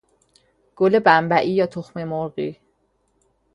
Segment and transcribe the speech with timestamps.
[0.75, 2.49] گل بمبئی یا تخم مرغی